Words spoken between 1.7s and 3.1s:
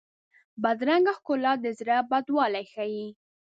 زړه بدوالی ښيي